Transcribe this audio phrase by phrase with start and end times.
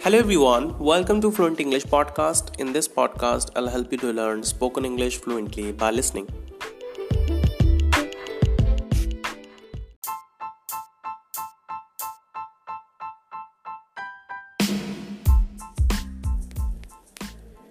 [0.00, 2.60] Hello everyone, welcome to Fluent English Podcast.
[2.60, 6.28] In this podcast, I'll help you to learn spoken English fluently by listening.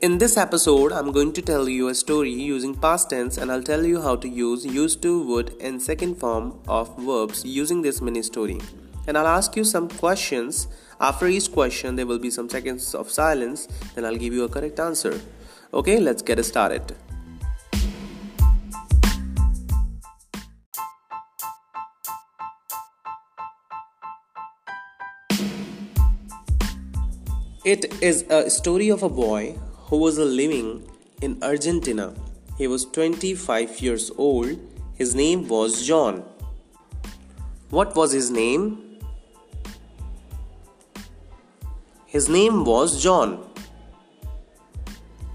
[0.00, 3.62] In this episode, I'm going to tell you a story using past tense and I'll
[3.62, 8.00] tell you how to use used to, would, and second form of verbs using this
[8.00, 8.62] mini story.
[9.06, 10.68] And I'll ask you some questions.
[11.00, 14.48] After each question, there will be some seconds of silence, then I'll give you a
[14.48, 15.20] correct answer.
[15.72, 16.94] Okay, let's get started.
[27.64, 30.86] It is a story of a boy who was living
[31.22, 32.12] in Argentina.
[32.58, 34.58] He was 25 years old.
[34.96, 36.24] His name was John.
[37.70, 38.83] What was his name?
[42.14, 43.30] His name was John.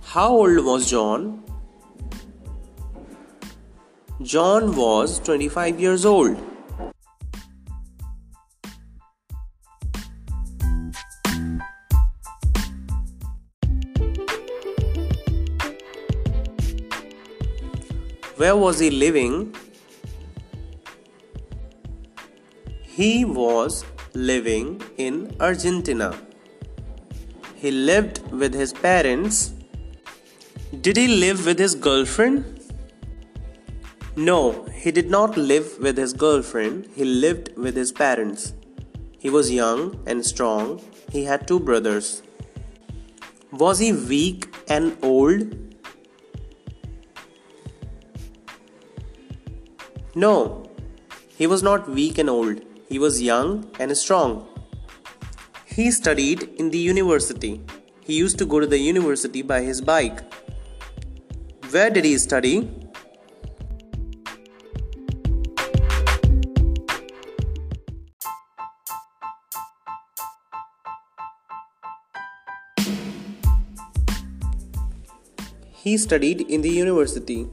[0.00, 1.42] How old was John?
[4.22, 6.36] John was 25 years old.
[18.36, 19.52] Where was he living?
[22.84, 23.84] He was
[24.14, 26.27] living in Argentina.
[27.60, 29.52] He lived with his parents.
[30.80, 32.44] Did he live with his girlfriend?
[34.14, 36.88] No, he did not live with his girlfriend.
[36.94, 38.52] He lived with his parents.
[39.18, 40.80] He was young and strong.
[41.10, 42.22] He had two brothers.
[43.50, 45.56] Was he weak and old?
[50.14, 50.64] No,
[51.36, 52.62] he was not weak and old.
[52.88, 54.46] He was young and strong.
[55.78, 57.60] He studied in the university.
[58.04, 60.22] He used to go to the university by his bike.
[61.70, 62.68] Where did he study?
[75.70, 77.46] He studied in the university.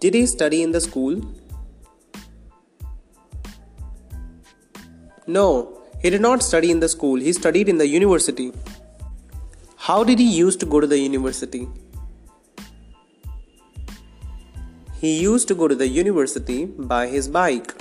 [0.00, 1.22] Did he study in the school?
[5.26, 8.52] No, he did not study in the school, he studied in the university.
[9.76, 11.68] How did he used to go to the university?
[15.00, 17.74] He used to go to the university by his bike.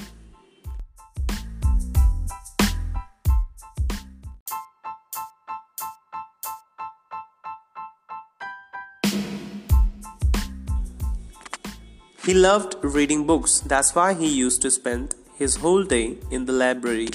[12.23, 16.53] He loved reading books, that's why he used to spend his whole day in the
[16.53, 17.09] library.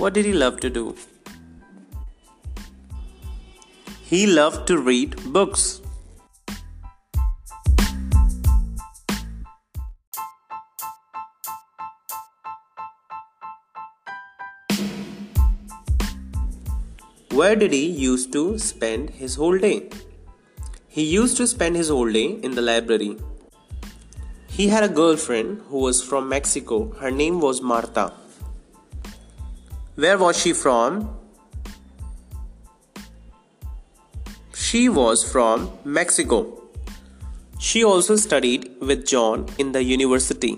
[0.00, 0.96] What did he love to do?
[4.10, 5.82] He loved to read books.
[17.32, 19.90] Where did he used to spend his whole day?
[20.88, 23.18] He used to spend his whole day in the library.
[24.48, 26.90] He had a girlfriend who was from Mexico.
[26.92, 28.14] Her name was Marta.
[30.02, 31.14] Where was she from?
[34.54, 36.38] She was from Mexico.
[37.58, 40.52] She also studied with John in the university.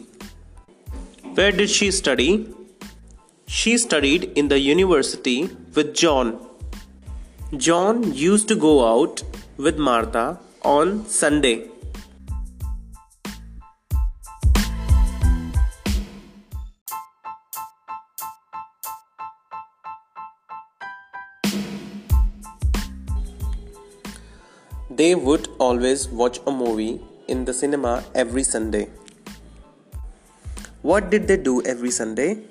[1.35, 2.55] Where did she study?
[3.49, 6.39] She studied in the university with John.
[7.57, 9.25] John used to go out
[9.57, 11.69] with Martha on Sunday.
[24.97, 28.91] They would always watch a movie in the cinema every Sunday.
[30.83, 32.43] What did they do every Sunday?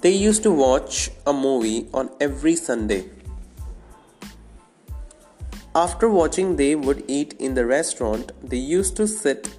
[0.00, 3.10] They used to watch a movie on every Sunday.
[5.74, 8.32] After watching, they would eat in the restaurant.
[8.42, 9.58] They used to sit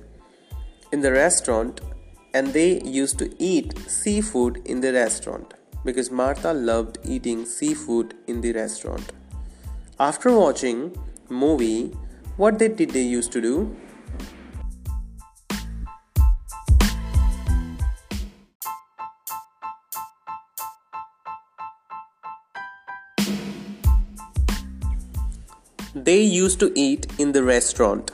[0.91, 1.81] in the restaurant
[2.33, 5.53] and they used to eat seafood in the restaurant
[5.83, 9.11] because Martha loved eating seafood in the restaurant.
[9.97, 10.93] After watching
[11.29, 11.85] movie,
[12.35, 13.73] what did they used to do?
[25.93, 28.11] They used to eat in the restaurant.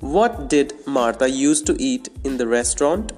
[0.00, 3.12] What did Martha used to eat in the restaurant?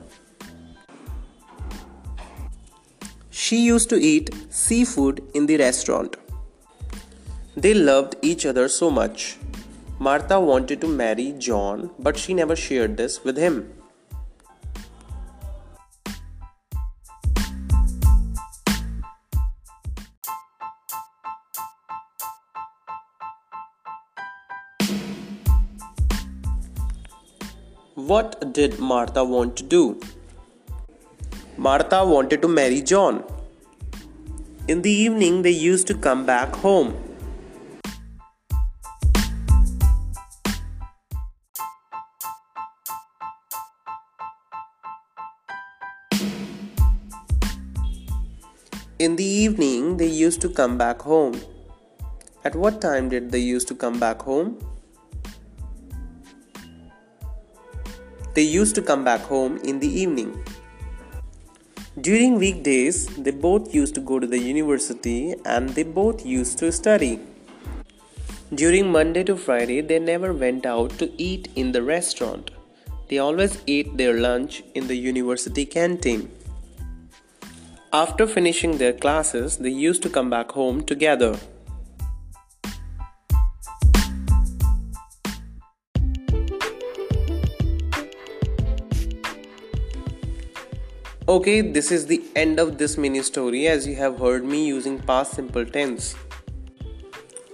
[3.31, 6.17] She used to eat seafood in the restaurant.
[7.57, 9.37] They loved each other so much.
[10.01, 13.73] Martha wanted to marry John, but she never shared this with him.
[27.95, 30.01] What did Martha want to do?
[31.57, 33.23] Martha wanted to marry John.
[34.67, 37.14] In the evening, they used to come back home.
[49.05, 51.35] In the evening, they used to come back home.
[52.43, 54.53] At what time did they used to come back home?
[58.33, 60.31] They used to come back home in the evening.
[62.01, 66.73] During weekdays, they both used to go to the university and they both used to
[66.73, 67.21] study.
[68.55, 72.53] During Monday to Friday, they never went out to eat in the restaurant.
[73.09, 76.31] They always ate their lunch in the university canteen.
[77.97, 81.39] After finishing their classes, they used to come back home together.
[91.29, 94.99] Okay, this is the end of this mini story as you have heard me using
[94.99, 96.17] past simple tense.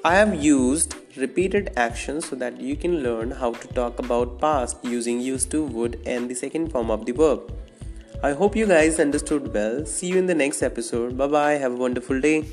[0.03, 4.79] I have used repeated actions so that you can learn how to talk about past
[4.83, 7.53] using used to, would, and the second form of the verb.
[8.23, 9.87] I hope you guys understood well.
[9.87, 11.17] See you in the next episode.
[11.17, 11.53] Bye bye.
[11.53, 12.45] Have a wonderful day.